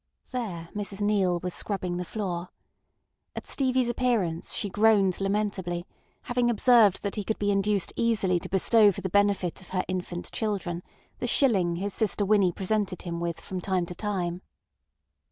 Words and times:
There 0.31 0.69
Mrs 0.73 0.99
Neale 0.99 1.39
was 1.43 1.53
scrubbing 1.53 1.97
the 1.97 2.05
floor. 2.05 2.49
At 3.35 3.45
Stevie's 3.45 3.87
appearance 3.87 4.51
she 4.51 4.67
groaned 4.67 5.21
lamentably, 5.21 5.85
having 6.23 6.49
observed 6.49 7.03
that 7.03 7.17
he 7.17 7.23
could 7.23 7.37
be 7.37 7.51
induced 7.51 7.93
easily 7.95 8.39
to 8.39 8.49
bestow 8.49 8.91
for 8.91 9.01
the 9.01 9.09
benefit 9.11 9.61
of 9.61 9.69
her 9.69 9.85
infant 9.87 10.31
children 10.31 10.81
the 11.19 11.27
shilling 11.27 11.75
his 11.75 11.93
sister 11.93 12.25
Winnie 12.25 12.51
presented 12.51 13.03
him 13.03 13.19
with 13.19 13.39
from 13.39 13.61
time 13.61 13.85
to 13.85 13.93
time. 13.93 14.41